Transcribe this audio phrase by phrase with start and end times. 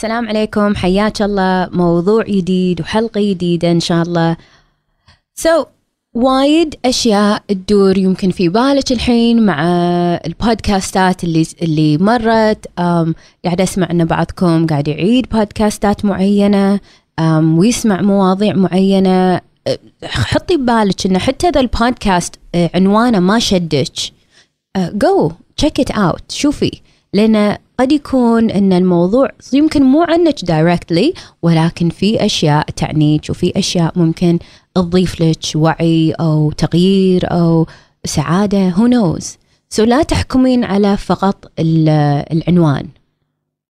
[0.00, 0.74] السلام عليكم.
[0.74, 1.68] حياك الله.
[1.72, 4.36] موضوع جديد وحلقة جديدة إن شاء الله.
[5.34, 5.66] so so,
[6.14, 9.62] وايد أشياء تدور يمكن في بالك الحين مع
[10.26, 12.66] البودكاستات اللي اللي مرت.
[13.44, 16.80] قاعد أسمع أن بعضكم قاعد يعيد بودكاستات معينة.
[17.56, 19.40] ويسمع مواضيع معينة.
[20.04, 23.92] حطي ببالك أن حتى هذا البودكاست عنوانه ما شدك
[24.76, 26.80] go check it out شوفي.
[27.14, 33.98] لأن قد يكون إن الموضوع يمكن مو عنك directly ولكن في أشياء تعنيك وفي أشياء
[33.98, 34.38] ممكن
[34.74, 37.66] تضيف لك وعي أو تغيير أو
[38.04, 39.36] سعادة who knows
[39.70, 42.88] so لا تحكمين على فقط العنوان.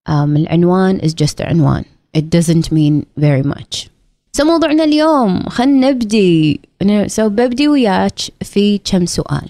[0.09, 1.83] Um, العنوان is just عنوان.
[2.17, 3.89] It doesn't mean very much.
[4.33, 6.59] so موضوعنا اليوم خلينا نبدي.
[7.07, 9.49] so ببدي وياك في كم سؤال.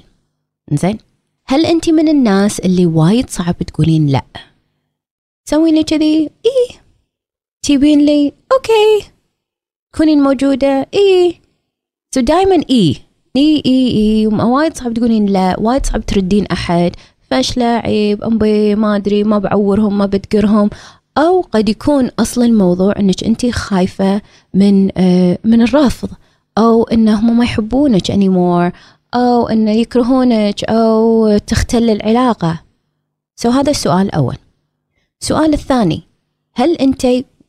[0.74, 0.98] زين؟
[1.48, 4.51] هل أنت من الناس اللي وايد صعب تقولين لا؟
[5.52, 6.82] تسوين لي كذي؟ إيه.
[7.64, 9.12] تجيبين لي؟ okay.
[9.94, 11.42] تكونين موجودة؟ إيه.
[12.16, 12.96] so دايما إيه.
[13.36, 15.60] اي اي اي وايد صعب تقولين لا.
[15.60, 16.92] وايد صعب تردين أحد.
[17.22, 20.70] فاشلة عيب أمبي ما أدري ما بعورهم ما بذكرهم
[21.18, 24.22] أو قد يكون أصلا الموضوع إنك انت خايفة
[24.54, 26.10] من آه من الرفض.
[26.58, 28.76] أو انهم ما يحبونك anymore.
[29.16, 30.64] أو انه يكرهونك.
[30.64, 32.62] أو تختل العلاقة.
[33.36, 34.36] so so هذا السؤال الأول
[35.22, 36.02] السؤال الثاني
[36.54, 37.08] هل أنت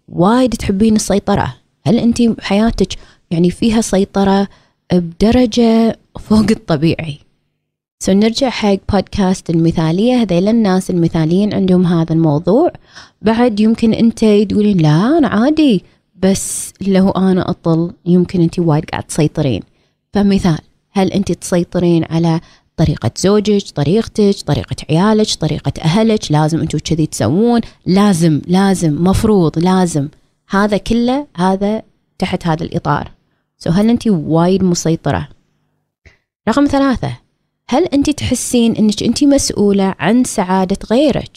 [0.09, 1.55] وايد تحبين السيطرة؟
[1.87, 2.89] هل أنت حياتك
[3.31, 4.49] يعني فيها سيطرة
[4.93, 7.19] بدرجة فوق الطبيعي؟
[7.99, 12.73] so نرجع حق بودكاست المثالية هذيل الناس المثاليين عندهم هذا الموضوع
[13.23, 15.85] بعد يمكن أنت تقولين لا أنا عادي
[16.23, 19.63] بس لو أنا أطل يمكن أنت وايد قاعد تسيطرين
[20.13, 20.59] فمثال
[20.91, 22.41] هل أنت تسيطرين على
[22.77, 27.61] طريقة زوجك طريقتك طريقة عيالك طريقة أهلك لازم أنتوا كذي تسوون.
[27.87, 30.09] لازم لازم مفروض لازم.
[30.49, 31.83] هذا كله هذا
[32.19, 33.11] تحت هذا الإطار.
[33.59, 35.29] سو هل أنت وايد مسيطرة؟
[36.49, 37.19] رقم ثلاثة
[37.69, 41.37] هل أنت تحسين أنك أنت مسؤولة عن سعادة غيرك؟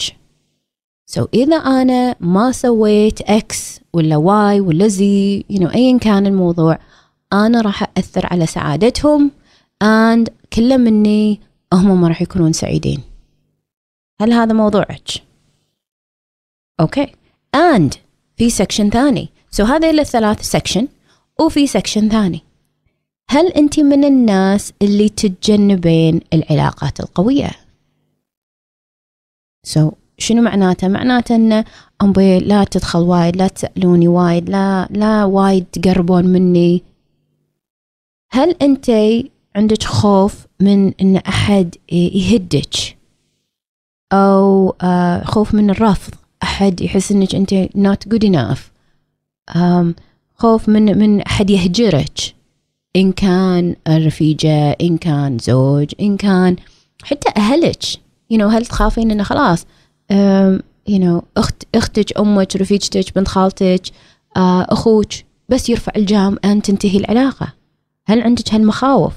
[1.06, 6.28] so so, إذا أنا ما سويت X ولا Y ولا Z you know, أيا كان
[6.28, 6.80] الموضوع
[7.34, 9.32] أنا راح أثر على سعادتهم
[9.84, 11.40] and كله مني
[11.74, 13.02] هم ما راح يكونون سعيدين.
[14.22, 15.10] هل هذا موضوعك؟
[16.80, 17.08] okay.
[17.56, 17.98] And
[18.38, 19.66] في section ثاني.
[19.66, 20.88] so so هذه الثلاث section
[21.40, 22.42] وفي section ثاني.
[23.30, 27.52] هل أنت من الناس اللي تتجنبين العلاقات القوية؟
[29.64, 31.64] سو so, شنو معناته؟ معناته أن
[32.02, 36.84] أمبي لا تدخل وايد لا تسألوني وايد لا لا وايد تقربون مني.
[38.32, 38.92] هل أنت
[39.56, 42.98] عندك خوف من إن أحد يهدك
[44.14, 46.14] أو آه، خوف من الرفض.
[46.44, 48.60] أحد يحس إنك أنت not good enough.
[50.36, 52.20] خوف من من أحد يهجرك.
[52.96, 56.56] إن كان رفيجه إن كان زوج إن كان
[57.04, 57.84] حتى أهلك.
[58.34, 59.66] You know هل تخافين إنه خلاص
[60.90, 63.82] you know أخت أختك أمك رفيجتك بنت خالتك
[64.38, 65.12] آه، أخوك
[65.50, 67.54] بس يرفع الجام أن تنتهي العلاقة.
[68.06, 69.14] هل عندك هالمخاوف؟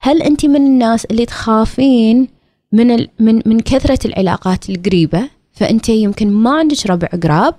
[0.00, 2.28] هل أنت من الناس اللي تخافين
[2.72, 3.08] من ال...
[3.18, 7.54] من من كثرة العلاقات القريبة؟ فأنت يمكن ما عندك ربع قراب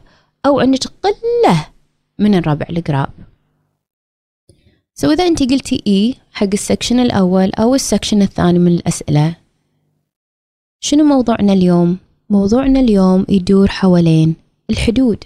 [0.46, 1.68] أو عندك قلة
[2.20, 3.10] من الربع القراب.
[4.96, 9.36] so إذا أنت قلتي اي حق ال section الأول أو ال section الثاني من الأسئلة
[10.80, 11.98] شنو موضوعنا اليوم؟
[12.30, 14.36] موضوعنا اليوم يدور حوالين
[14.70, 15.24] الحدود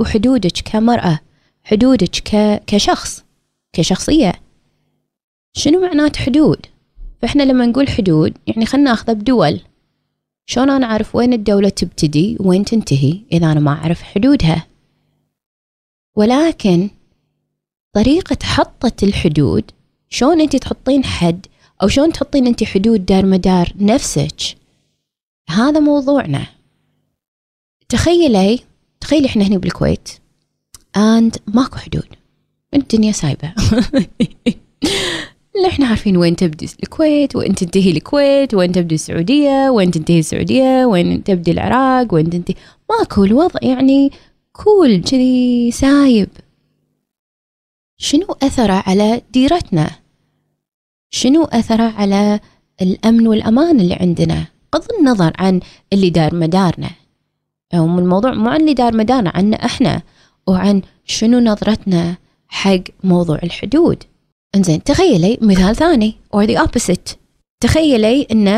[0.00, 1.20] وحدودك كمرأة
[1.62, 2.62] حدودك ك...
[2.66, 3.24] كشخص
[3.72, 4.32] كشخصية.
[5.52, 6.66] شنو معنات حدود؟
[7.22, 9.60] فإحنا لما نقول حدود يعني خلنا ناخذه بدول.
[10.46, 14.66] شلون أنا أعرف وين الدولة تبتدي وين تنتهي إذا أنا ما أعرف حدودها؟
[16.16, 16.90] ولكن
[17.92, 19.70] طريقة حطة الحدود
[20.08, 21.46] شلون أنت تحطين حد
[21.82, 24.56] أو شلون تحطين أنت حدود دار مدار نفسك؟
[25.50, 26.46] هذا موضوعنا.
[27.88, 28.60] تخيلي
[29.00, 30.08] تخيلي إحنا هنا بالكويت
[30.98, 32.08] and ماكو حدود.
[32.74, 33.54] الدنيا سايبة.
[35.56, 40.84] اللي إحنا عارفين وين تبدي الكويت وين تنتهي الكويت وين تبدي السعودية وين تنتهي السعودية
[40.84, 42.54] وين تبدي العراق وين تنتهي.
[42.90, 44.10] ماكو الوضع يعني
[44.52, 46.28] كول كذي سايب.
[47.98, 49.90] شنو أثره على ديرتنا؟
[51.10, 52.40] شنو أثره على
[52.82, 55.60] الأمن والأمان اللي عندنا؟ بغض النظر عن
[55.92, 56.90] اللي دار مدارنا.
[57.74, 60.02] أو من الموضوع مو عن اللي دار مدارنا عنا إحنا
[60.46, 62.16] وعن شنو نظرتنا
[62.48, 64.04] حق موضوع الحدود.
[64.54, 67.16] انزين تخيلي مثال ثاني or the opposite.
[67.60, 68.48] تخيلي إن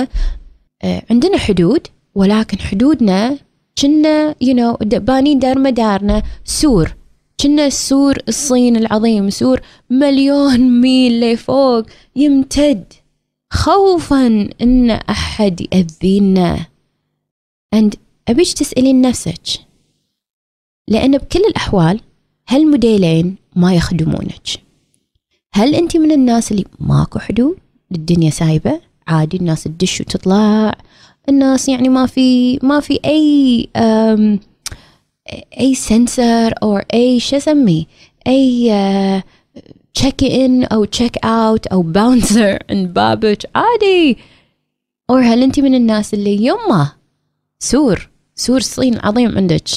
[0.82, 3.38] آه، عندنا حدود ولكن حدودنا
[3.78, 6.22] كنا يو نو بانين دار مدارنا.
[6.44, 6.94] سور.
[7.40, 9.60] كنا السور الصين العظيم سور
[9.90, 11.86] مليون ميل لفوق
[12.16, 12.92] يمتد.
[13.50, 16.66] خوفا إن أحد يأذينا.
[17.76, 17.96] And
[18.28, 19.42] أبيش تسألين نفسك؟
[20.88, 22.00] لأن بكل الأحوال
[22.48, 24.61] هالموديلين ما يخدمونك.
[25.54, 27.56] هل انت من الناس اللي ماكو حدود
[27.92, 30.74] الدنيا سايبة؟ عادي الناس تدش وتطلع.
[31.28, 33.68] الناس يعني ما في ما في أي
[35.60, 37.84] أي سنسر أو أي شو أسميه؟
[38.26, 39.22] أي
[39.94, 44.18] check in أو check out أو bouncer عند بابك عادي.
[45.10, 46.92] أو هل انت من الناس اللي يمه
[47.58, 49.68] سور سور الصين العظيم عندك؟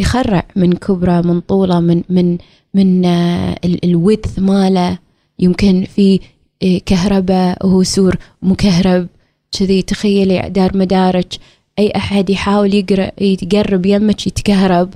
[0.00, 2.38] يخرع من كبره من طوله من من
[2.74, 4.98] من uh, ال width ماله.
[5.38, 6.20] يمكن في
[6.86, 9.06] كهرباء وهو سور مكهرب.
[9.58, 11.32] كذي تخيلي دار مدارج
[11.78, 14.94] أي أحد يحاول يقرأ يتقرب يمك يتكهرب.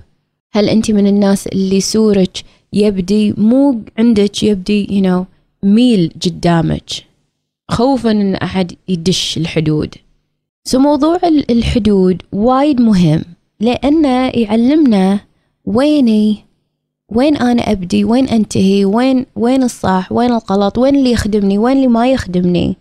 [0.53, 2.39] هل أنت من الناس اللي سورك
[2.73, 5.25] يبدي؟ مو عندك يبدي you know
[5.63, 6.91] ميل قدامك.
[7.69, 9.95] خوفا إن أحد يدش الحدود.
[10.65, 11.21] so موضوع
[11.51, 13.23] الحدود وايد مهم.
[13.61, 15.21] لأنه يعلمنا
[15.65, 16.45] ويني
[17.09, 21.89] وين أنا أبدي وين أنتهي وين وين الصح وين الغلط وين اللي يخدمني وين اللي
[21.89, 22.77] ما يخدمني.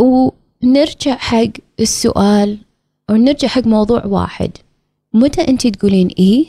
[0.00, 1.50] ونرجع حق
[1.80, 2.58] السؤال
[3.10, 4.50] ونرجع حق موضوع واحد.
[5.12, 6.46] متى انت تقولين إيه؟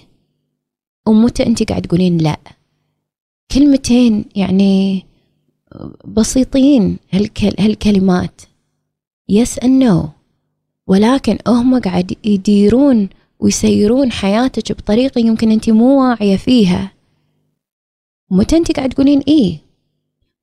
[1.07, 2.38] ومتى انت قاعد تقولين لا؟
[3.51, 5.05] كلمتين يعني
[6.05, 8.41] بسيطين هالكل هالكلمات.
[9.29, 10.09] يس ان نو
[10.88, 13.09] ولكن هم قاعد يديرون
[13.41, 16.91] ويسيرون حياتك بطريقة يمكن أنت مو واعية فيها.
[18.31, 19.57] متى أنت قاعد تقولين إيه؟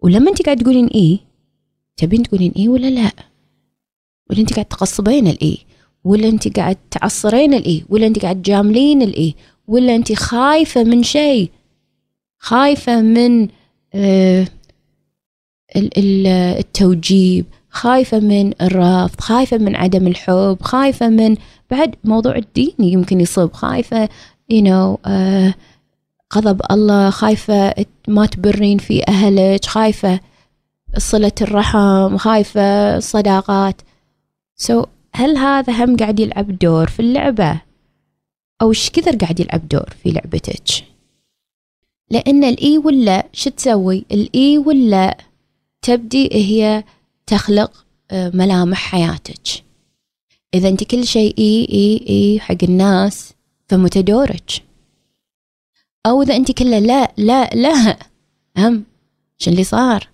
[0.01, 1.19] ولما أنت قاعد تقولين إيه
[1.97, 3.13] تبين تقولين إيه ولا لا؟
[4.31, 5.59] ولا أنت قاعد تقصبين الإيه؟
[6.05, 9.35] ولا أنت قاعد تعصرين الإيه؟ ولا أنت قاعد تجاملين الإيه؟
[9.69, 11.51] ولا أنت خايفة من شيء؟
[12.39, 13.49] خايفة من
[13.95, 14.47] آه
[15.77, 17.45] التوجيب
[17.79, 21.37] خايفة من الرفض خايفة من عدم الحب خايفة من
[21.71, 24.09] بعد موضوع الدين يمكن يصب خايفة
[24.53, 25.53] you know uh,
[26.35, 27.75] غضب الله خايفة
[28.09, 30.21] ما تبرين في أهلك خايفة
[30.97, 33.83] صلة الرحم خايفة الصداقات
[34.57, 37.61] سو so, هل هذا هم قاعد يلعب دور في اللعبة؟
[38.63, 40.85] أو إيش كثر قاعد يلعب دور في لعبتك؟
[42.11, 45.17] لأن الإي ولا شو تسوي؟ الإي ولا
[45.83, 46.85] تبدي هي
[47.29, 49.65] تخلق آه، ملامح حياتك.
[50.55, 53.35] إذا أنت كل شيء إي إي إي حق الناس
[53.69, 54.61] فمتدورج
[56.07, 57.99] أو إذا أنت كله لا لا لا
[58.59, 58.85] هم
[59.39, 60.09] شو اللي صار؟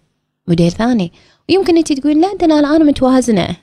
[0.49, 1.13] موديل ثاني.
[1.49, 3.49] ويمكن أنت تقول لا أنا الآن متوازنة.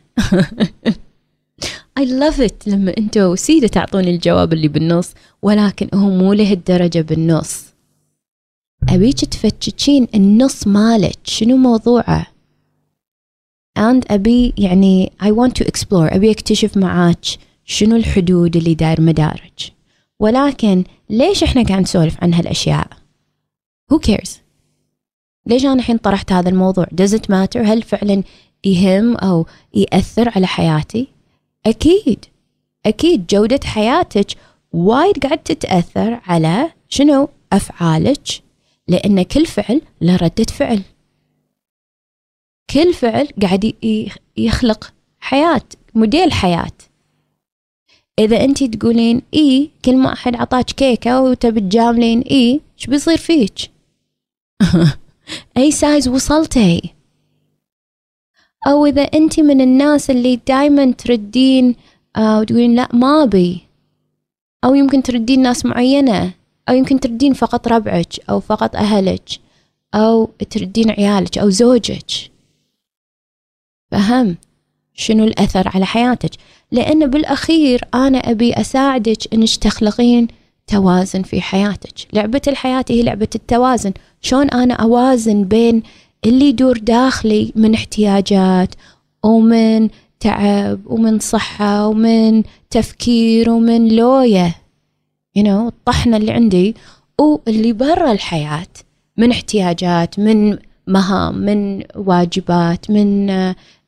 [2.00, 7.66] I love it لما أنتوا سيدة تعطوني الجواب اللي بالنص ولكن هو مو لهالدرجة بالنص.
[8.90, 12.28] أبيك تفتشين النص مالك شنو موضوعه؟
[13.80, 16.14] And أبي يعني I want to explore.
[16.14, 17.26] أبي أكتشف معاك
[17.66, 19.70] شنو الحدود اللي داير مدارج.
[20.20, 22.88] ولكن ليش إحنا قاعد نسولف عن هالأشياء؟
[23.94, 24.30] Who cares?
[25.46, 28.24] ليش أنا الحين طرحت هذا الموضوع؟ Does it matter هل فعلا
[28.66, 31.08] يهم أو يأثر على حياتي؟
[31.66, 32.26] أكيد.
[32.86, 34.28] أكيد جودة حياتك
[34.74, 38.28] وايد قاعد تتأثر على شنو؟ أفعالك.
[38.88, 40.82] لأن كل فعل له ردة فعل.
[42.74, 43.74] كل فعل قاعد
[44.38, 45.62] يخلق حياة
[45.96, 46.72] موديل حياة.
[48.20, 53.72] إذا أنت تقولين إي كل ما أحد عطاك كيكة وتبي تجاملين إي شو بيصير فيك؟
[55.58, 56.82] أي size وصلتي؟
[58.68, 61.76] أو إذا أنت من الناس اللي دايما تردين
[62.16, 63.62] آه وتقولين لا ما أبي.
[64.64, 66.34] أو يمكن تردين ناس معينة.
[66.70, 69.30] أو يمكن تردين فقط ربعك أو فقط أهلك.
[69.96, 72.31] أو تردين عيالك أو زوجك.
[73.92, 74.38] فهم
[74.94, 76.32] شنو الأثر على حياتك.
[76.72, 80.28] لأن بالأخير أنا أبي أساعدك أنك تخلقين
[80.68, 81.94] توازن في حياتك.
[82.14, 83.92] لعبة الحياة هي لعبة التوازن.
[84.22, 85.84] شلون أنا أوازن بين
[86.26, 88.76] اللي يدور داخلي من احتياجات
[89.24, 94.56] ومن تعب ومن صحة ومن تفكير ومن لوية.
[95.40, 96.76] You know الطحنة اللي عندي.
[97.20, 98.68] واللي برا الحياة
[99.18, 100.58] من احتياجات من
[100.88, 103.28] مهام من واجبات من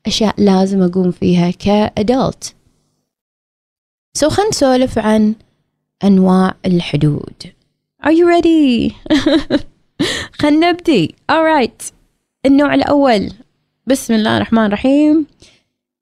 [0.07, 2.55] أشياء لازم أقوم فيها كأدلت.
[4.13, 5.35] سو خلينا نسولف عن
[6.03, 7.43] أنواع الحدود.
[8.03, 8.93] Are you ready؟
[10.39, 11.91] خلينا نبدي alright
[12.45, 13.31] النوع الأول.
[13.87, 15.25] بسم الله الرحمن الرحيم.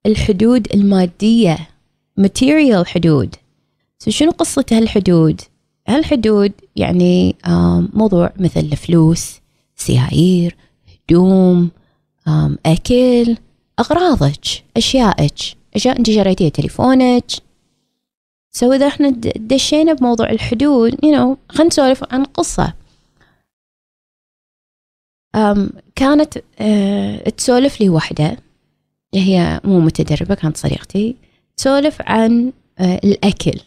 [0.06, 1.58] الحدود المادية.
[2.20, 3.34] Material حدود.
[4.08, 5.40] شنو قصة هالحدود؟
[5.88, 7.36] هالحدود يعني
[7.92, 9.40] موضوع مثل الفلوس
[9.76, 10.56] سيايير
[11.08, 11.70] هدوم
[12.66, 13.36] أكل
[13.80, 15.34] أغراضك أشيائك.
[15.76, 17.24] أشياء أنت شريتيها تليفونك.
[18.54, 22.74] سو إذا إحنا دشينا بموضوع الحدود you know خلينا نسولف عن قصة.
[25.36, 25.58] um,
[25.94, 28.36] كانت uh, تسولف لي وحدة.
[29.14, 31.16] هي مو متدربة كانت صديقتي.
[31.56, 33.60] تسولف عن uh, الأكل.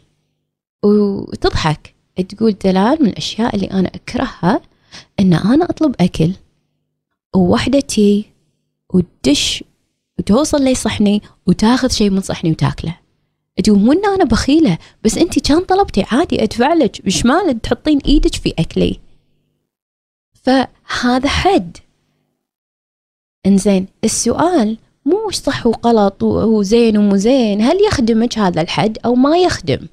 [0.83, 1.95] وتضحك.
[2.29, 4.62] تقول دلال من الأشياء اللي أنا أكرهها
[5.19, 6.31] إن أنا أطلب أكل.
[7.35, 8.25] ووحدة تي
[8.93, 9.63] وتدش
[10.19, 12.98] وتوصل لي صحني وتاخذ شيء من صحني وتاكله.
[13.63, 17.98] تقول مو إن أنا بخيلة بس أنت كان طلبتي عادي أدفع لك مش مال تحطين
[17.98, 19.00] إيدك في أكلي.
[20.34, 21.77] فهذا حد.
[23.45, 29.88] إنزين السؤال مو صح وغلط وزين ومو زين هل يخدمك هذا الحد أو ما يخدم؟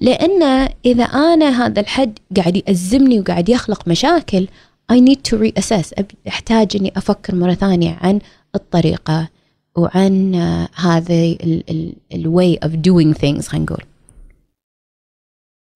[0.00, 4.48] لأن إذا أنا هذا الحد قاعد يأزمني وقاعد يخلق مشاكل
[4.92, 6.02] I need to reassess.
[6.28, 8.20] أحتاج إني أفكر مرة ثانية عن
[8.54, 9.28] الطريقة
[9.76, 10.34] وعن
[10.74, 13.84] هذا ال way of doing things خلينا نقول.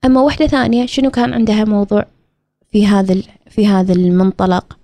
[0.04, 2.06] أما واحدة ثانية شنو كان عندها موضوع
[2.70, 4.78] في هذا في هذا المنطلق؟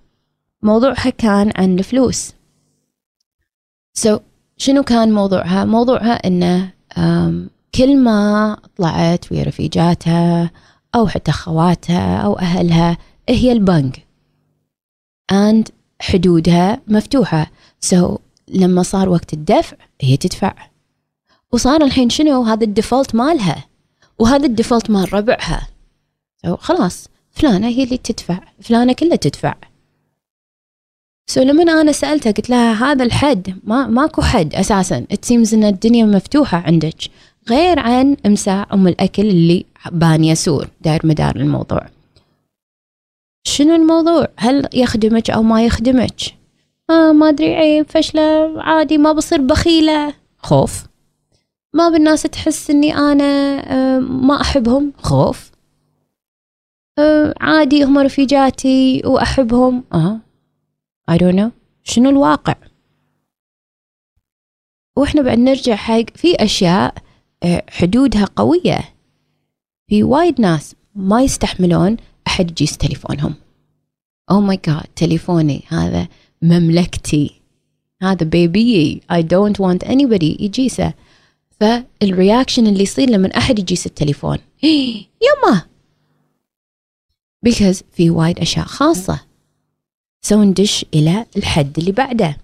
[0.61, 2.33] موضوعها كان عن الفلوس.
[3.99, 4.19] So
[4.57, 6.71] شنو كان موضوعها؟ موضوعها إنه
[7.75, 10.51] كل ما طلعت ويا رفيجاتها
[10.95, 12.97] أو حتى خواتها أو أهلها
[13.29, 14.05] هي البنك.
[15.31, 17.51] And حدودها مفتوحة.
[17.85, 18.17] So
[18.47, 20.53] لما صار وقت الدفع هي تدفع.
[21.51, 23.65] وصار الحين شنو؟ هذا ال default مالها.
[24.19, 25.67] وهذا ال default مال ربعها.
[26.47, 28.39] So خلاص فلانة هي اللي تدفع.
[28.61, 29.55] فلانة كلها تدفع.
[31.29, 34.99] so so لما أنا سألتها قلت لها هذا الحد ما ماكو حد أساسا.
[34.99, 36.97] It seems إن الدنيا مفتوحة عندك.
[37.49, 41.89] غير عن أمساء أم الأكل اللي بانيه سور داير مدار الموضوع.
[43.43, 46.38] شنو الموضوع؟ هل يخدمك أو ما يخدمك؟
[46.89, 50.13] آه ما أدري عيب فشلة عادي ما بصير بخيلة.
[50.37, 50.83] خوف.
[51.73, 53.23] ما بالناس تحس إني أنا
[53.73, 54.93] آه ما أحبهم.
[54.97, 55.51] خوف.
[56.99, 59.83] آه عادي هم رفيجاتي وأحبهم.
[59.93, 60.19] آه
[61.11, 61.49] I don't know.
[61.83, 62.55] شنو الواقع؟
[64.95, 66.93] وإحنا بعد نرجع حق في أشياء
[67.43, 68.79] آه، حدودها قوية.
[69.87, 73.35] في وايد ناس ما يستحملون أحد يجيس تليفونهم
[74.31, 76.07] oh my God تليفوني هذا.
[76.41, 77.31] مملكتي.
[78.01, 80.93] هذا my baby I don't want anybody يجيسه
[81.59, 84.37] فال reaction اللي يصير لما أحد يجيس التليفون.
[85.25, 85.61] يما!
[87.47, 89.19] Because في وايد أشياء خاصة.
[90.21, 92.37] so ندش إلى الحد اللي بعده.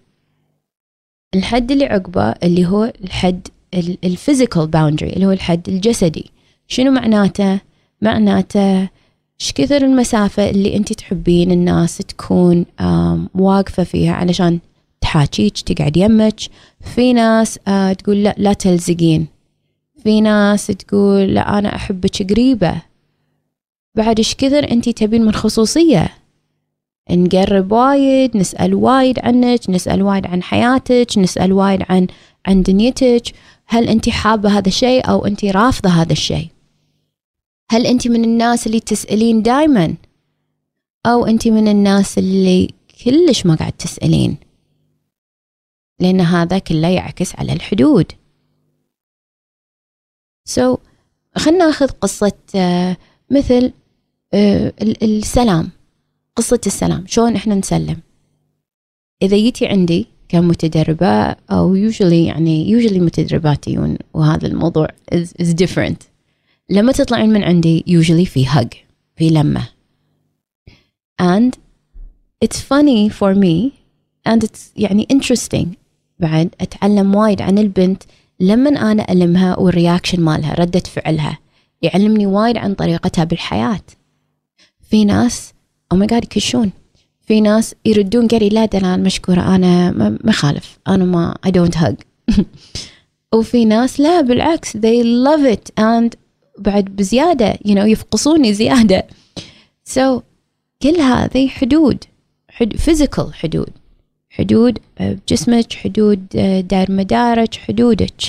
[1.36, 3.48] الحد اللي عقبه اللي هو الحد
[4.04, 6.32] ال physical boundary اللي هو الحد الجسدي.
[6.68, 7.60] شنو معناته؟
[8.02, 8.90] معناته
[9.42, 12.66] إيش كثر المسافة اللي أنت تحبين الناس تكون
[13.36, 14.60] واقفة فيها؟ علشان
[15.02, 16.40] تحاكيك تقعد يمك.
[16.96, 19.28] في ناس آه، تقول لا لا تلزقين.
[20.04, 22.82] في ناس تقول لا أنا أحبك قريبة.
[23.96, 26.10] بعد إيش كثر أنت تبين من خصوصية؟
[27.12, 32.08] نقرب وايد نسأل وايد عنك نسأل وايد عن حياتك نسأل وايد عن
[32.48, 33.24] عن دنيتك.
[33.68, 36.48] هل أنت حابة هذا الشيء أو أنت رافضة هذا الشيء؟
[37.70, 39.96] هل أنت من الناس اللي تسألين دايما؟
[41.06, 42.70] أو أنت من الناس اللي
[43.06, 44.38] كلش ما قاعد تسألين؟
[46.00, 48.12] لأن هذا كله يعكس على الحدود.
[50.48, 50.80] سو so,
[51.38, 52.96] خلنا ناخذ قصة uh,
[53.32, 55.70] مثل uh, السلام.
[56.36, 57.04] قصة السلام.
[57.08, 58.00] شلون إحنا نسلم؟
[59.22, 66.15] إذا جيتي عندي كمتدربة أو usually يعني usually متدربات يجون وهذا الموضوع is, is different.
[66.70, 68.76] لما تطلعين من عندي usually في hug
[69.16, 69.68] في لمة.
[71.22, 71.52] And
[72.46, 73.72] it's funny for me
[74.30, 75.68] and it's يعني interesting.
[76.20, 78.04] بعد أتعلم وايد عن البنت
[78.40, 81.40] لما أنا ألمها وال reaction مالها ردة فعلها.
[81.82, 83.82] يعلمني وايد عن طريقتها بالحياة.
[84.90, 85.54] في ناس
[85.92, 86.72] oh my God يكشون.
[87.22, 89.92] في ناس يردون قري لا دلال مشكورة أنا
[90.24, 90.80] ما خالف.
[90.88, 91.96] أنا ما I don't hug.
[93.36, 96.25] وفي ناس لا بالعكس they love it and
[96.58, 99.08] بعد بزيادة you know يفقصوني زيادة.
[99.90, 100.22] So
[100.82, 102.04] كل هذه حدود
[102.50, 103.70] حد physical حدود.
[104.30, 106.28] حدود بجسمك حدود
[106.68, 108.22] دار مدارك حدودك.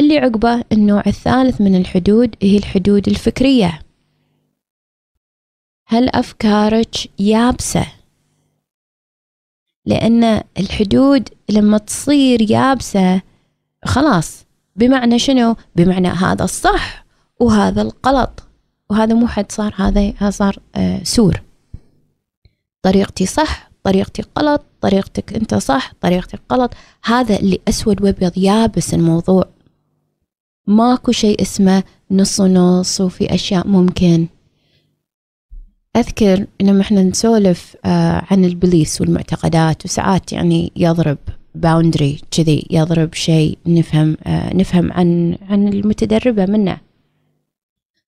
[0.00, 3.80] اللي عقبه النوع الثالث من الحدود هي الحدود الفكرية.
[5.86, 7.86] هل أفكارك يابسة؟
[9.84, 13.22] لأن الحدود لما تصير يابسة
[13.84, 14.45] خلاص
[14.76, 17.06] بمعنى شنو؟ بمعنى هذا الصح
[17.40, 18.42] وهذا الغلط.
[18.90, 21.42] وهذا مو حد صار هذا صار آه سور.
[22.82, 26.74] طريقتي صح طريقتي غلط طريقتك انت صح طريقتك غلط.
[27.04, 29.48] هذا اللي أسود وأبيض يابس الموضوع.
[30.66, 34.26] ماكو شيء اسمه نص ونص وفي أشياء ممكن.
[35.96, 41.18] أذكر لما إحنا نسولف آه عن البليس والمعتقدات وساعات يعني يضرب.
[41.60, 46.76] باوندري كذي يضرب شيء نفهم آه نفهم عن عن المتدربة منه.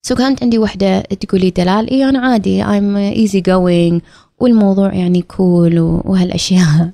[0.01, 4.01] so كانت عندي وحدة تقولي دلال إي أنا عادي I'm easy going
[4.39, 6.91] والموضوع يعني cool وهالأشياء.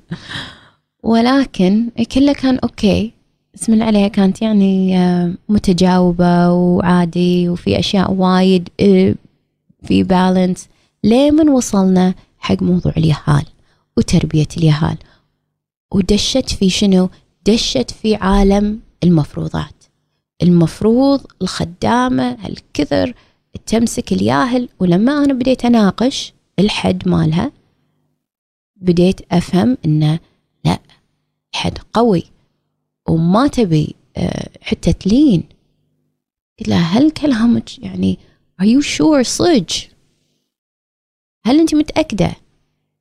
[1.02, 3.12] ولكن كله كان okay
[3.54, 9.14] بسم الله عليها كانت يعني آه، متجاوبة وعادي وفي أشياء وايد آه،
[9.82, 10.68] في balance
[11.04, 13.44] لمن وصلنا حق موضوع اليهال
[13.96, 14.96] وتربية اليهال؟
[15.94, 17.08] ودشت في شنو؟
[17.46, 19.84] دشت في عالم المفروضات.
[20.42, 23.14] المفروض الخدامة هالكثر
[23.66, 27.52] تمسك الياهل ولما أنا بديت أناقش الحد مالها
[28.76, 30.18] بديت أفهم إنه
[30.64, 30.78] لا
[31.54, 32.22] حد قوي
[33.08, 35.42] وما تبي آه، حتى تلين.
[36.58, 38.18] قلت لها هل كلامك يعني
[38.62, 39.84] are you sure صج
[41.46, 42.32] هل أنت متأكدة؟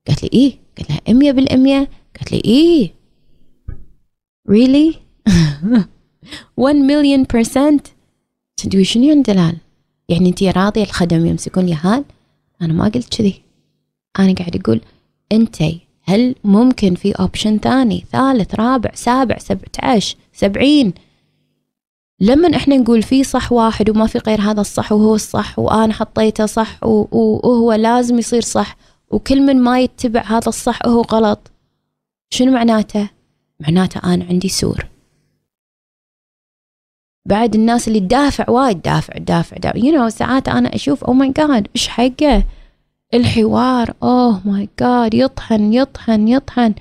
[0.07, 2.93] قالت لي إيه؟ قلت لها مية بالمية قالت لي إيه؟
[4.50, 4.95] Really?
[6.57, 7.88] 1 مليون percent
[8.57, 9.57] تدوي شنو يعني دلال؟
[10.10, 12.03] يعني انت راضية الخدم يمسكون يهال
[12.62, 13.41] أنا ما قلت كذي.
[14.19, 14.81] أنا قاعد أقول
[15.31, 20.93] أنتي هل ممكن في option ثاني؟ ثالث رابع سابع سبعة عشر سبعين؟
[22.19, 26.45] لما إحنا نقول في صح واحد وما في غير هذا الصح وهو الصح وأنا حطيته
[26.45, 28.77] صح وهو لازم يصير صح
[29.12, 31.51] وكل من ما يتبع هذا الصح وهو غلط.
[32.29, 33.10] شنو معناته؟
[33.60, 34.86] معناته أنا عندي سور.
[37.27, 39.77] بعد الناس اللي تدافع وايد دافع دافع دافع.
[39.77, 42.44] you know ساعات أنا أشوف oh my god إيش حقه؟
[43.13, 46.74] الحوار oh my god يطحن يطحن يطحن.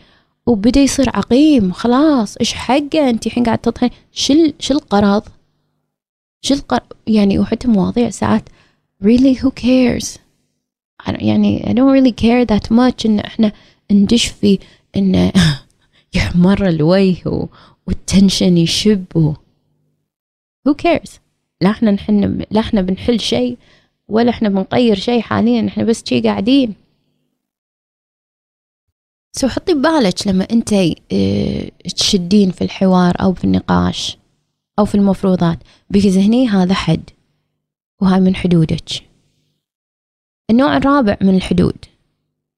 [0.46, 2.36] وبدأ يصير عقيم خلاص.
[2.36, 3.90] إيش حقه؟ أنت الحين قاعد تطحن.
[4.12, 5.22] شو شو الغرض
[6.42, 8.48] شو الغرض يعني وحتى مواضيع ساعات.
[9.04, 10.18] Really who cares
[11.08, 13.52] يعني I don't really care that much إن إحنا
[13.92, 14.58] ندش في
[14.96, 15.32] إنه
[16.16, 17.48] يحمر الوجه
[17.86, 19.34] وال tension يشب.
[20.68, 21.10] Who cares?
[21.60, 23.58] لا إحنا نحن لا إحنا بنحل شيء
[24.08, 25.68] ولا إحنا بنغير شيء حاليا.
[25.68, 26.74] إحنا بس شي قاعدين.
[29.32, 30.72] so حطي ببالك لما أنت
[31.12, 34.18] آه تشدين في الحوار أو في النقاش
[34.78, 35.58] أو في المفروضات.
[35.90, 37.10] because هني هذا حد
[38.00, 38.90] وهاي من حدودك.
[40.50, 41.76] النوع الرابع من الحدود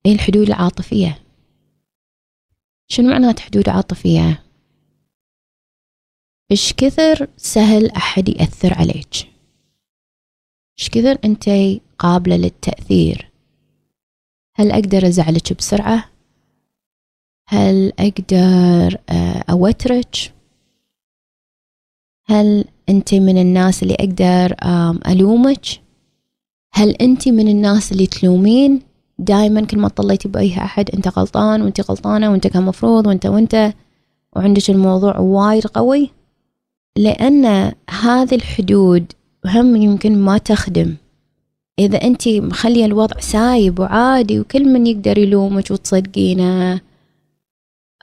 [0.07, 1.26] هي الحدود العاطفية.
[2.89, 4.43] شنو معنات حدود عاطفية؟
[6.51, 9.15] إيش كثر سهل أحد يأثر عليك؟
[10.79, 11.51] إيش كثر أنت
[11.99, 13.31] قابلة للتأثير؟
[14.55, 16.11] هل أقدر أزعلك بسرعة؟
[17.49, 20.35] هل أقدر آه، أوترك؟
[22.27, 24.57] هل أنت من الناس اللي أقدر
[25.09, 25.67] ألومك؟
[26.73, 28.83] هل أنت من الناس اللي تلومين؟
[29.19, 33.73] دائما كل ما طليتي بأي أحد أنت غلطان وأنت غلطانة وأنت كان مفروض وأنت وأنت
[34.37, 36.11] وعندك الموضوع وايد قوي.
[36.97, 39.13] لأن هذه الحدود
[39.47, 40.97] هم يمكن ما تخدم.
[41.79, 46.81] إذا أنت مخلية الوضع سايب وعادي وكل من يقدر يلومك وتصدقينه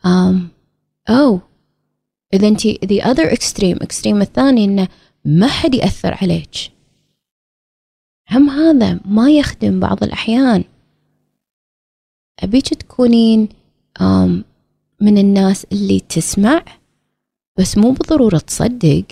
[0.05, 0.47] أم
[1.09, 1.39] أو
[2.33, 4.87] إذا أنت the other extreme extreme الثاني إنه
[5.25, 6.49] ما حد يأثر عليك.
[8.31, 10.63] هم هذا ما يخدم بعض الأحيان.
[12.39, 13.49] أبيك تكونين
[15.01, 16.65] من الناس اللي تسمع
[17.59, 19.05] بس مو بالضرورة تصدق.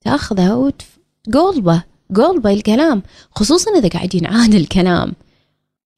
[0.00, 3.02] تاخذه وتقولبه قولبه الكلام.
[3.30, 5.12] خصوصا إذا قاعد ينعاد الكلام.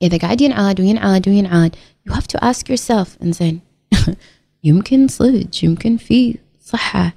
[0.02, 1.76] إذا قاعد ينعاد وينعاد وينعاد
[2.08, 3.60] you have to ask yourself إنزين
[4.64, 7.14] يمكن صدق يمكن في صحة.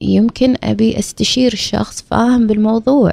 [0.00, 3.12] يمكن أبي أستشير الشخص فاهم بالموضوع.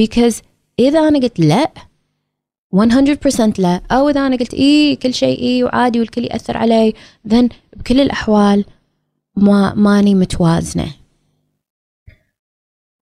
[0.00, 0.42] Because
[0.78, 1.72] إذا أنا قلت لأ
[2.76, 3.80] 100% لا.
[3.90, 6.94] أو إذا أنا قلت اي كل شيء اي وعادي والكل يأثر علي
[7.28, 8.64] ذن بكل الأحوال
[9.36, 10.86] ما ماني متوازنة.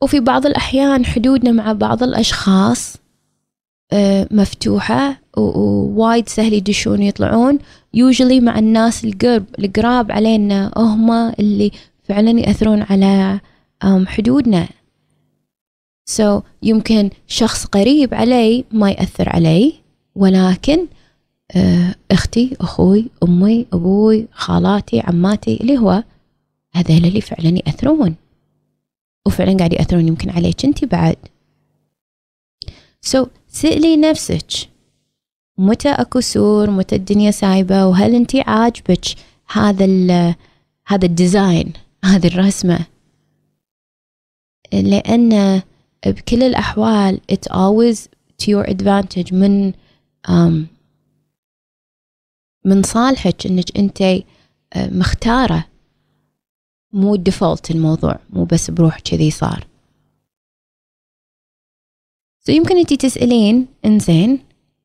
[0.03, 2.97] وفي بعض الأحيان حدودنا مع بعض الأشخاص
[3.93, 7.59] آه، مفتوحة ووايد سهل يدشون يطلعون.
[7.95, 11.71] يوجولي مع الناس القرب القراب علينا هم اللي
[12.05, 13.41] فعلا يأثرون على
[14.07, 14.69] حدودنا.
[16.05, 19.73] سو so, يمكن شخص قريب علي ما يأثر علي
[20.15, 20.87] ولكن
[21.57, 26.05] آه، أختي أخوي أمي أبوي خالاتي عماتي اللي هو
[26.73, 28.15] هذول اللي فعلا يأثرون.
[29.27, 31.17] وفعلا قاعد يأثرون يمكن عليك أنت بعد.
[33.01, 34.47] so so, سألي نفسك
[35.59, 39.05] متى أكو سور؟ متى الدنيا سايبة؟ وهل أنت عاجبك
[39.53, 40.35] هذا ال
[40.87, 41.73] هذا ال design
[42.05, 42.87] هذه الرسمة؟
[44.73, 45.63] لأن
[46.11, 48.09] بكل الأحوال it always
[48.43, 49.73] to your advantage من
[50.29, 50.67] um,
[52.65, 55.67] من صالحك إنك أنت آه، مختارة
[56.93, 59.67] مو ديفولت الموضوع مو بس بروح كذي صار
[62.49, 64.41] so يمكن انت تسألين إنزين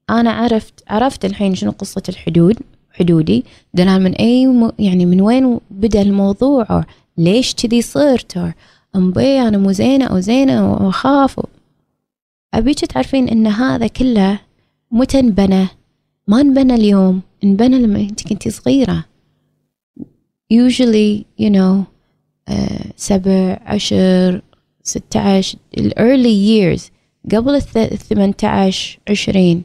[0.10, 2.58] أنا عرفت عرفت الحين شنو قصة الحدود
[2.92, 4.72] حدودي دلال من أي.
[4.80, 6.86] يعني من وين بدأ الموضوع
[7.18, 8.54] ليش كذي صرت
[9.00, 11.40] أمبي أنا مو زينة أو زينة وأخاف.
[12.54, 14.40] ابيك تعرفين إن هذا كله
[14.92, 15.68] متى انبنى
[16.28, 19.06] ما انبنى اليوم انبنى لما انت كنتي صغيرة.
[20.54, 21.84] Usually you know
[22.50, 24.42] uh, سبع عشر
[24.84, 26.92] ستة عشر ال early years.
[27.36, 29.64] قبل الثمانية عشر عشرين.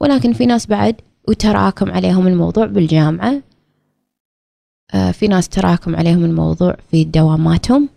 [0.00, 0.96] ولكن في ناس بعد
[1.28, 3.42] وتراكم عليهم الموضوع بالجامعة.
[4.92, 7.88] uh, في ناس تراكم عليهم الموضوع في دواماتهم.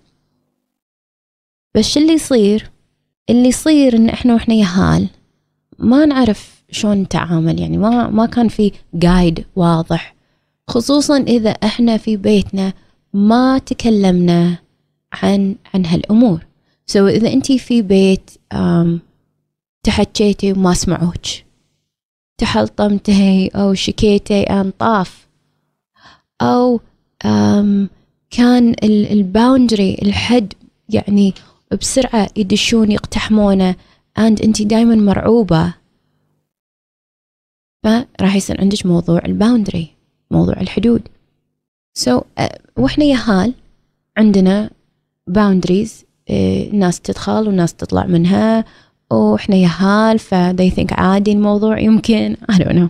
[1.75, 2.71] بس اللي يصير
[3.29, 5.07] اللي يصير إن إحنا وإحنا يهال
[5.79, 7.59] ما نعرف شلون نتعامل.
[7.59, 10.15] يعني ما ما كان في جايد واضح.
[10.67, 12.73] خصوصا إذا إحنا في بيتنا
[13.13, 14.57] ما تكلمنا
[15.13, 16.45] عن عن هالأمور.
[16.87, 18.31] سو so إذا أنت في بيت
[19.83, 21.25] تحكيتي وما سمعوك.
[22.37, 25.27] تحلطمتي أو شكيتي ان طاف.
[26.41, 26.81] أو
[28.29, 30.53] كان ال boundary الحد
[30.89, 31.33] يعني
[31.73, 33.75] بسرعة يدشون يقتحمونه.
[34.19, 35.73] And انت دايما مرعوبة.
[37.83, 39.87] فراح يصير عندك موضوع ال boundary
[40.31, 41.01] موضوع الحدود.
[41.93, 43.53] so so, uh, وإحنا يهال
[44.17, 44.69] عندنا
[45.27, 46.33] boundaries uh,
[46.73, 48.65] ناس تدخل وناس تطلع منها.
[49.11, 52.35] وإحنا يهال ف they think عادي الموضوع يمكن.
[52.51, 52.89] I don't know.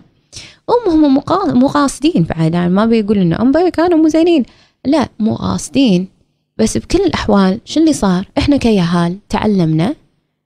[0.68, 1.14] هم هم
[1.58, 4.44] مو قاصدين بعد ما بيقول إنه هم كانوا مو زينين.
[4.84, 6.08] لا مو قاصدين
[6.62, 9.94] بس بكل الأحوال شو اللي صار؟ إحنا كيهال تعلمنا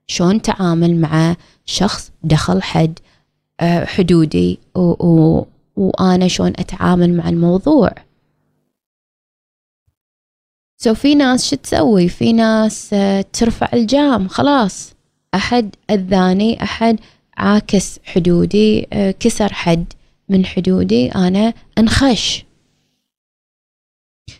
[0.07, 2.99] شلون تعامل مع شخص دخل حد
[3.61, 7.91] آه، حدودي و و وأنا شلون أتعامل مع الموضوع.
[10.77, 14.95] so في ناس شو تسوي؟ في ناس آه، ترفع الجام خلاص.
[15.35, 17.01] أحد أذاني أحد
[17.37, 19.93] عاكس حدودي آه، كسر حد
[20.29, 22.46] من حدودي أنا أنخش.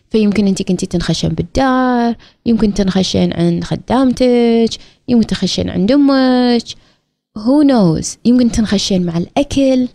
[0.09, 2.15] فيمكن انت كنتي تنخشين بالدار
[2.45, 4.69] يمكن تنخشين عند خدامتك
[5.07, 6.63] يمكن تنخشين عند أمك.
[7.37, 9.87] who knows يمكن تنخشين مع الأكل.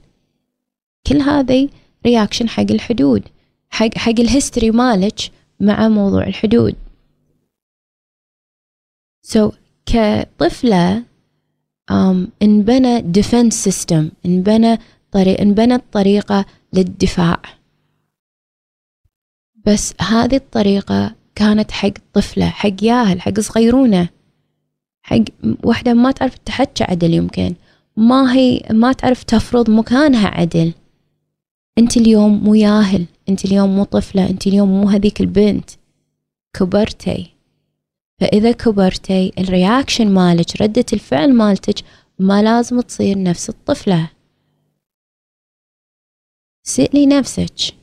[1.06, 1.68] كل هذه
[2.06, 3.22] reaction حق الحدود
[3.70, 5.20] حق حق ال history مالك
[5.60, 6.74] مع موضوع الحدود.
[9.22, 9.54] so so,
[9.86, 11.02] كطفلة
[11.90, 14.78] um, انبنى defense system انبنى
[15.12, 17.42] طريق انبنت طريقة للدفاع.
[19.66, 24.08] بس هذه الطريقة كانت حق طفلة حق ياهل حق صغيرونة
[25.02, 25.24] حق
[25.64, 27.54] وحدة ما تعرف تحكي عدل يمكن.
[27.96, 30.72] ما هي ما تعرف تفرض مكانها عدل.
[31.78, 35.70] أنت اليوم مو ياهل أنت اليوم مو طفلة أنت اليوم مو هذيك البنت.
[36.54, 37.30] كبرتي.
[38.20, 41.84] فإذا كبرتي الرياكشن مالك ردة الفعل مالتك
[42.18, 44.10] ما لازم تصير نفس الطفلة.
[46.62, 47.81] سألي نفسك.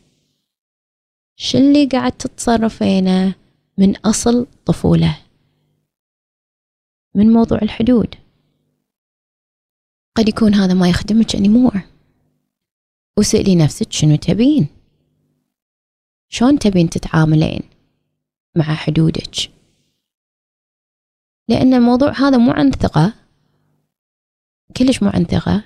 [1.41, 3.36] شو اللي قاعد تتصرفينه
[3.78, 5.17] من أصل طفولة؟
[7.15, 8.15] من موضوع الحدود.
[10.17, 11.80] قد يكون هذا ما يخدمك anymore.
[13.19, 14.67] وسألي نفسك شنو تبين؟
[16.30, 17.62] شلون تبين تتعاملين
[18.56, 19.52] مع حدودك؟
[21.49, 23.13] لأن الموضوع هذا مو عن ثقة.
[24.78, 25.63] كلش مو عن ثقة.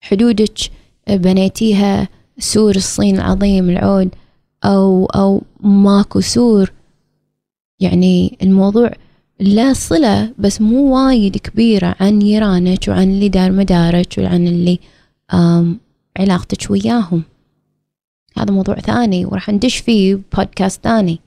[0.00, 0.58] حدودك
[1.08, 2.08] بنيتيها
[2.38, 4.14] سور الصين العظيم العود.
[4.66, 6.72] أو أو ماكو سور.
[7.80, 8.90] يعني الموضوع
[9.40, 14.78] لا صلة بس مو وايد كبيرة عن يرانك وعن اللي دار مدارك وعن اللي
[16.18, 17.22] علاقتك وياهم.
[18.38, 21.20] هذا موضوع ثاني وراح ندش فيه بودكاست ثاني.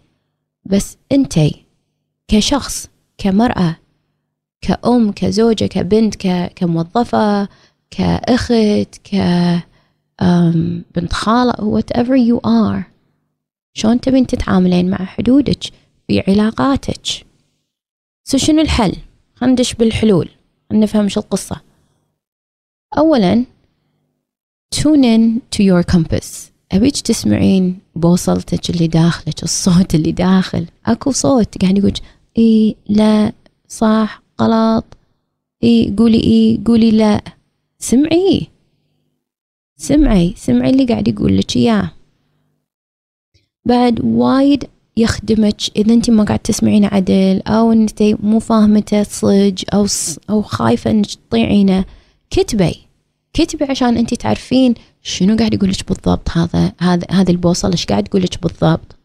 [0.65, 1.65] بس انتي
[2.28, 3.75] كشخص كمرأة
[4.62, 6.15] كأم كزوجة كبنت
[6.56, 7.47] كموظفة
[7.91, 9.15] كأخت ك
[10.95, 12.98] بنت خالة whatever you are.
[13.73, 15.63] شلون تبين تتعاملين مع حدودك
[16.08, 17.05] في علاقاتك؟
[18.23, 18.95] سو شنو الحل؟
[19.36, 20.29] خلينا ندش بالحلول
[20.71, 21.62] نفهم شو القصة.
[22.97, 23.45] أولا
[24.75, 26.49] tune in to your compass.
[26.71, 30.65] أبيك تسمعين بوصلتك اللي داخلك الصوت اللي داخل.
[30.86, 31.93] أكو صوت قاعد يقول
[32.38, 33.34] إي لا
[33.67, 34.86] صح غلط.
[35.63, 37.21] إي قولي إي قولي لا.
[37.79, 38.47] سمعي.
[39.77, 41.91] سمعي سمعي اللي قاعد يقول لك إياه.
[43.69, 49.88] بعد وايد يخدمك إذا أنت ما قاعد تسمعين عدل أو أنت مو فاهمته صج أو
[50.29, 51.86] أو خايفة إنك تطيعينه
[52.29, 52.75] كتبي.
[53.34, 58.08] كتبي عشان أنت تعرفين شنو قاعد يقول لك بالضبط هذا هذا هذه البوصلة إيش قاعد
[58.08, 58.95] يقول لك بالضبط.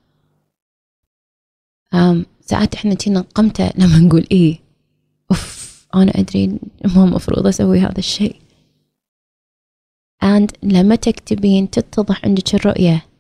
[1.94, 4.58] أم ساعات إحنا تينا قمتة لما نقول إيه.
[5.30, 6.58] أوف أنا أدري
[6.96, 8.36] ما مفروض أسوي هذا الشيء.
[10.24, 13.13] And لما تكتبين تتضح عندك الرؤية.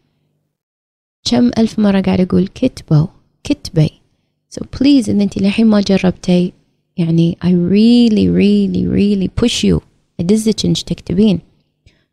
[1.24, 3.06] كم ألف مرة قاعد أقول كتبوا
[3.44, 3.90] كتبي.
[4.54, 6.52] So please إذا أنت للحين ما جربتي
[6.96, 9.80] يعني I really really really push you.
[10.20, 11.40] أدزك إنك تكتبين.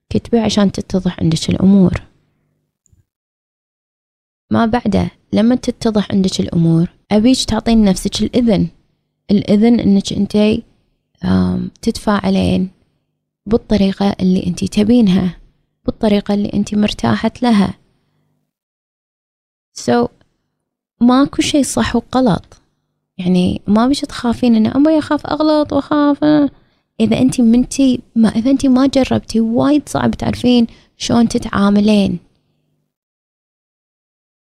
[0.09, 2.01] كتبي عشان تتضح عندك الأمور.
[4.51, 8.67] ما بعده لما تتضح عندك الأمور أبيك تعطين نفسك؟ الإذن.
[9.31, 10.63] الإذن إنك أنت
[11.81, 12.69] تتفاعلين
[13.45, 15.37] بالطريقة اللي أنت تبينها
[15.85, 17.80] بالطريقة اللي أنت مرتاحة لها.
[19.79, 20.07] So
[21.01, 22.61] ماكو شيء صح وغلط.
[23.17, 26.23] يعني ما بيش تخافين إن أبغى أخاف أغلط وأخاف.
[26.99, 32.19] إذا أنت منتي ما إذا أنت ما جربتي وايد صعب تعرفين شلون تتعاملين.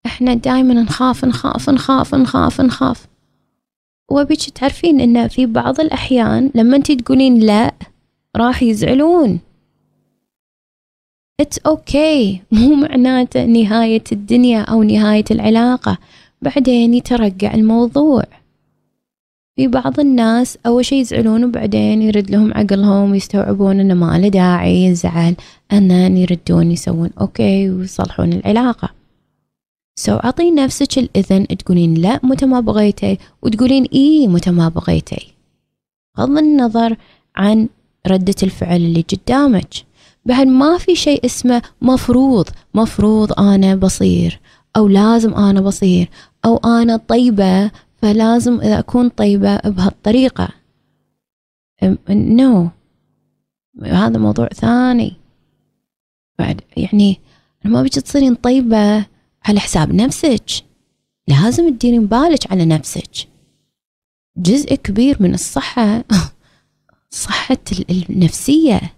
[0.05, 3.07] إحنا دائما نخاف نخاف نخاف نخاف نخاف.
[4.11, 7.73] وبيك تعرفين إن في بعض الأحيان لما انت تقولين لا
[8.35, 9.39] راح يزعلون.
[11.41, 12.39] it's okay okay.
[12.57, 15.97] مو معناته نهاية الدنيا أو نهاية العلاقة.
[16.41, 18.23] بعدين يترقع الموضوع.
[19.55, 24.89] في بعض الناس أول شي يزعلون وبعدين يرد لهم عقلهم ويستوعبون إنه ما له داعي
[24.89, 25.35] الزعل
[25.71, 28.89] أنن يردون يسوون okay ويصلحون العلاقة.
[29.95, 35.33] so أعطي نفسك الإذن تقولين لا متى ما بغيتي وتقولين إيه متى ما بغيتي.
[36.17, 36.97] بغض النظر
[37.35, 37.69] عن
[38.07, 39.86] ردة الفعل اللي قدامك.
[40.27, 42.49] بعد ما في شيء اسمه مفروض.
[42.73, 44.39] مفروض أنا بصير
[44.75, 46.09] أو لازم أنا بصير
[46.45, 50.49] أو أنا طيبة فلازم إذا أكون طيبة بهالطريقة.
[52.09, 52.69] نو.
[53.79, 53.83] no.
[53.85, 55.13] هذا موضوع ثاني.
[56.39, 57.19] بعد يعني
[57.65, 59.05] ما بيجي تصيرين طيبة
[59.45, 60.49] على حساب نفسك.
[61.27, 63.27] لازم تديرين بالك على نفسك.
[64.37, 66.03] جزء كبير من الصحة
[67.09, 67.57] صحة
[67.89, 68.96] النفسية.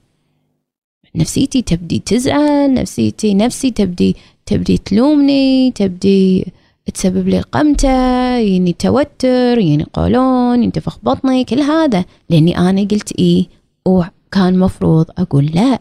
[1.15, 6.45] نفسيتي تبدي تزعل نفسيتي نفسي تبدي تبدي تلومني تبدي
[6.93, 7.89] تسبب لي قمتة
[8.37, 12.05] يعني توتر يعني قولون ينتفخ بطني كل هذا.
[12.29, 13.47] لأني أنا قلت إيه؟
[13.85, 15.79] وكان مفروض أقول لا.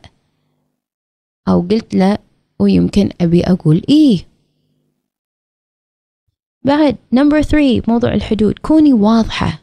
[1.48, 2.20] أو قلت لا
[2.58, 4.18] ويمكن أبي أقول إيه.
[6.64, 8.58] بعد number three موضوع الحدود.
[8.58, 9.62] كوني واضحة.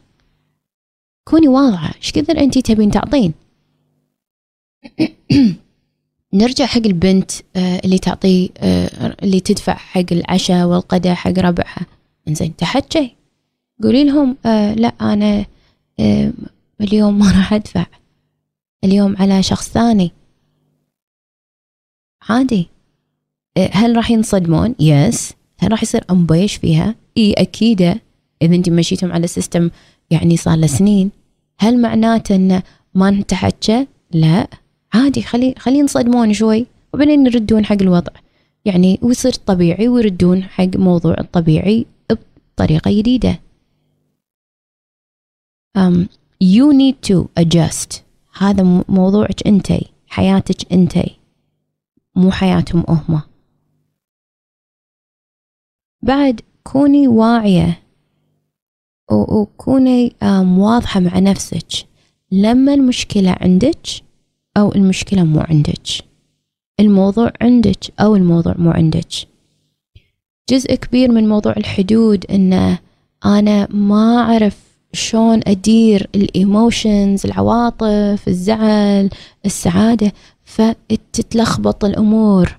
[1.24, 1.94] كوني واضحة.
[1.96, 3.32] إيش كثر أنتي تبين تعطين؟
[6.34, 11.86] نرجع حق البنت آه، اللي تعطي آه، اللي تدفع حق العشاء والغداء حق ربعها.
[12.28, 13.16] إنزين تحكي
[13.82, 15.46] قولي لهم آه لا أنا
[16.80, 17.86] اليوم ما راح أدفع.
[18.84, 20.12] اليوم على شخص ثاني.
[22.28, 22.68] عادي.
[23.72, 28.00] هل راح ينصدمون؟ yes هل راح يصير امبيش فيها؟ إي اكيدة
[28.42, 29.70] إذا انت مشيتم على system
[30.10, 31.10] يعني صار له سنين.
[31.58, 32.62] هل معناته إنه
[32.94, 34.48] ما نتحكى لا.
[34.94, 38.12] عادي خلي خلي ينصدمون شوي وبعدين يردون حق الوضع.
[38.64, 43.40] يعني ويصير طبيعي ويردون حق موضوع الطبيعي بطريقة جديدة.
[45.78, 46.08] Um,
[46.40, 48.00] you need to adjust.
[48.38, 51.16] هذا موضوعك انتي حياتك انتي
[52.16, 53.20] مو حياتهم هم.
[56.02, 57.82] بعد كوني واعية
[59.12, 60.12] وكوني
[60.58, 61.86] واضحة مع نفسك.
[62.32, 64.05] لما المشكلة عندك
[64.56, 65.88] أو المشكلة مو عندك.
[66.80, 69.08] الموضوع عندك أو الموضوع مو عندك.
[70.50, 72.78] جزء كبير من موضوع الحدود إنه
[73.24, 79.10] أنا ما أعرف شلون أدير ال emotions العواطف الزعل
[79.46, 80.12] السعادة
[80.44, 82.58] فتتلخبط الأمور.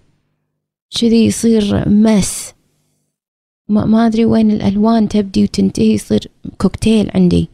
[0.99, 2.53] كذي يصير mess.
[3.69, 7.49] ما, ما أدري وين الألوان تبدي وتنتهي يصير كوكتيل عندي.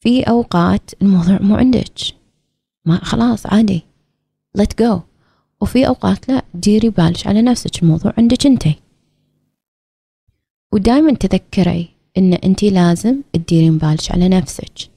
[0.00, 2.23] في أوقات الموضوع مو عندك.
[2.86, 3.82] ما خلاص عادي.
[4.58, 5.00] Let go.
[5.60, 8.74] وفي أوقات لا ديري بالك على نفسك الموضوع عندك انتي
[10.72, 14.90] ودائما تذكري إن أنت لازم تديرين بالك على نفسك.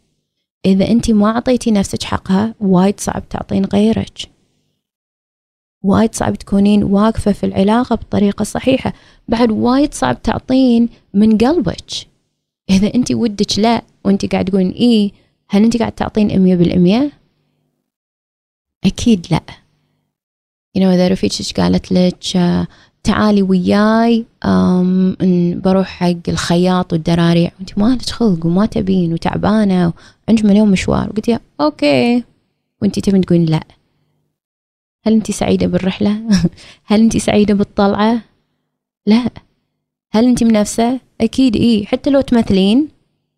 [0.66, 4.30] إذا أنت ما أعطيتي نفسك حقها وايد صعب تعطين غيرك.
[5.84, 8.94] وايد صعب تكونين واقفة في العلاقة بالطريقة الصحيحة
[9.28, 11.92] بعد وايد صعب تعطين من قلبك.
[12.70, 15.12] إذا أنت ودك لا وأنت قاعد تقولين إيه
[15.50, 17.12] هل أنت قاعد تعطين أمية بالأمية؟
[18.86, 19.42] أكيد لا.
[20.78, 22.18] You know إذا رفيقتك قالت لك
[23.04, 24.26] تعالي وياي
[25.64, 27.52] بروح حق الخياط والدراريع.
[27.60, 29.94] وانت ما لك خلق وما تبين وتعبانة
[30.28, 31.10] وعندك مليون مشوار.
[31.10, 32.24] وقلت أوكي.
[32.82, 33.64] وأنت تبين تقولين لا.
[35.06, 36.22] هل أنت سعيدة بالرحلة؟
[36.90, 38.22] هل أنت سعيدة بالطلعة؟
[39.06, 39.30] لا.
[40.12, 42.88] هل أنت منافسة؟ أكيد إيه حتى لو تمثلين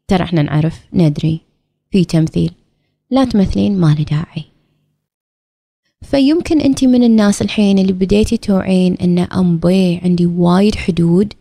[0.07, 1.41] ترى إحنا نعرف ندري.
[1.91, 2.51] في تمثيل.
[3.11, 4.48] لا تمثلين ما داعي.
[6.01, 11.33] فيمكن انت من الناس الحين اللي بديتي توعين أن امبي عندي وايد حدود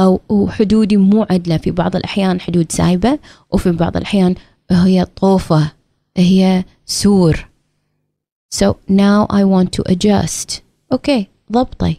[0.00, 1.56] أو حدودي مو عدلة.
[1.56, 3.18] في بعض الأحيان حدود سايبة
[3.50, 4.34] وفي بعض الأحيان
[4.70, 5.72] هي طوفة
[6.16, 7.48] هي سور.
[8.54, 10.60] So now I want to adjust.
[10.92, 11.96] okay ضبطي.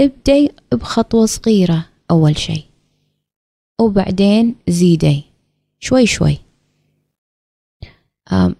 [0.00, 2.64] ابدي بخطوة صغيرة أول شيء.
[3.80, 5.24] وبعدين زيدي.
[5.80, 6.38] شوي شوي.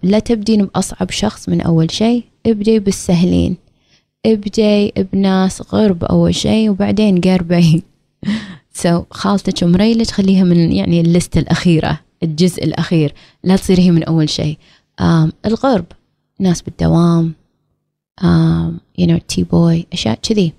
[0.03, 2.23] لا تبدين بأصعب شخص من أول شيء.
[2.45, 3.57] ابدي بالسهلين.
[4.25, 7.83] ابدي بناس غرب أول شيء وبعدين قربي.
[8.73, 14.29] so, خالتك ومريلك خليها من يعني الليستة الأخيرة الجزء الأخير لا تصير هي من أول
[14.29, 14.57] شيء.
[15.01, 15.85] um, الغرب
[16.39, 17.33] ناس بالدوام
[18.21, 18.71] um,
[19.01, 20.53] you know tea boy أشياء كذي.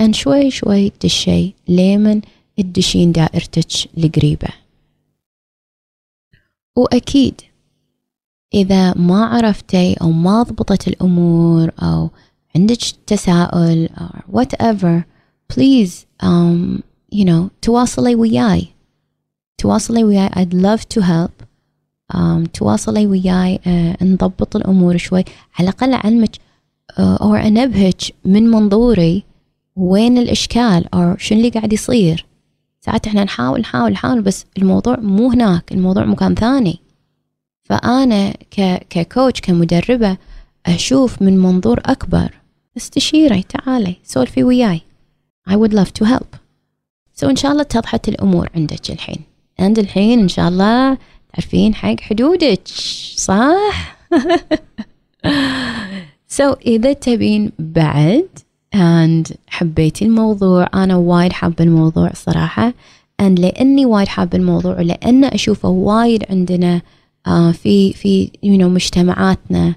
[0.00, 2.20] أن شوي شوي تدشي ليمن
[2.56, 4.48] تدشين دائرتك القريبة.
[6.76, 7.40] وأكيد
[8.54, 12.10] إذا ما عرفتي أو ما ضبطت الأمور أو
[12.56, 15.04] عندك تساؤل or whatever
[15.52, 16.82] please um,
[17.14, 18.68] you know تواصلي وياي.
[19.58, 20.28] تواصلي وياي.
[20.28, 21.46] I'd love to help.
[22.14, 23.58] Um, تواصلي وياي.
[23.58, 25.24] uh, نضبط الأمور شوي.
[25.58, 29.24] على الأقل أعلمك uh, أو أنبهك من منظوري
[29.76, 32.26] وين الإشكال أو شنو اللي قاعد يصير.
[32.80, 35.72] ساعات إحنا نحاول نحاول نحاول بس الموضوع مو هناك.
[35.72, 36.80] الموضوع مكان ثاني.
[37.72, 38.34] فأنا
[38.90, 40.16] ك coach كمدربة
[40.66, 42.30] أشوف من منظور أكبر.
[42.76, 44.80] استشيري تعالي سولفي وياي.
[45.50, 46.36] I would love to help.
[47.14, 49.20] so إن شاء الله اتضحت الأمور عندك الحين.
[49.60, 50.98] عند الحين إن شاء الله
[51.32, 52.68] تعرفين حق حدودك.
[53.16, 53.96] صح؟
[56.28, 58.28] so, إذا تبين بعد
[58.74, 62.74] and حبيتي الموضوع أنا وايد حابة الموضوع صراحة.
[63.22, 66.82] And لأني وايد حابة الموضوع ولأن أشوفه وايد عندنا
[67.52, 69.74] في في you know مجتمعاتنا.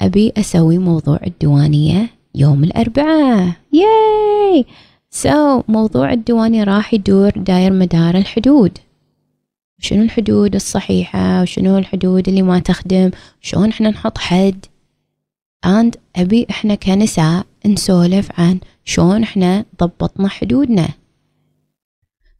[0.00, 3.52] أبي أسوي موضوع الديوانية يوم الأربعاء.
[3.72, 8.78] ياي so, موضوع الديوانية راح يدور داير مدار الحدود.
[9.80, 14.66] شنو الحدود الصحيحة؟ وشنو الحدود اللي ما تخدم؟ شلون إحنا نحط حد؟
[15.66, 20.88] And أبي إحنا كنساء نسولف عن شلون إحنا ضبطنا حدودنا.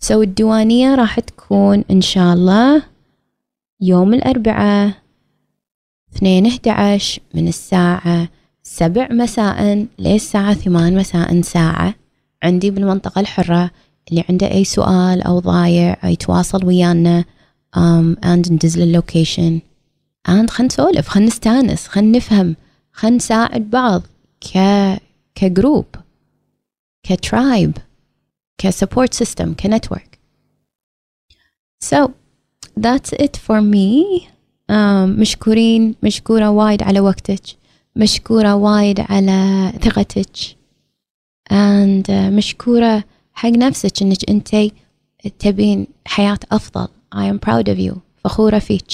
[0.01, 2.83] سو so, الديوانية راح تكون إن شاء الله
[3.81, 4.93] يوم الأربعاء
[6.15, 7.01] اثنين أحد
[7.35, 8.29] من الساعة
[8.63, 11.95] سبع مساء للساعة ثمان مساء ساعة.
[12.43, 13.71] عندي بالمنطقة الحرة
[14.11, 17.25] اللي عنده أي سؤال أو ضايع يتواصل ويانا
[17.77, 19.61] um, and ندز ال location
[20.29, 22.57] and خلنا نسولف خلنا نستانس خلنا نفهم
[22.93, 24.03] خلنا نساعد بعض
[24.41, 24.59] ك
[25.35, 25.87] كجروب
[27.03, 27.79] كترايب
[28.59, 30.19] كسبورت سيستم كنتورك
[31.85, 32.09] so
[32.81, 34.29] that's it for me.
[34.69, 37.43] um, مشكورين مشكورة وايد على وقتك.
[37.97, 40.57] مشكورة وايد على ثقتك.
[41.53, 44.73] And uh, مشكورة حق نفسك إنك انتي
[45.39, 46.89] تبين حياة أفضل.
[47.15, 47.97] I am proud of you.
[48.25, 48.91] فخورة فيك.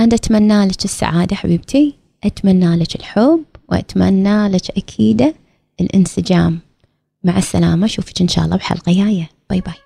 [0.00, 1.94] And أتمنى لك السعادة حبيبتي.
[2.24, 3.44] أتمنى لك الحب.
[3.68, 5.34] وأتمنى لك أكيد
[5.80, 6.58] الانسجام.
[7.24, 7.86] مع السلامة.
[7.86, 9.28] أشوفك إن شاء الله بحلقة جاية.
[9.50, 9.85] bye bye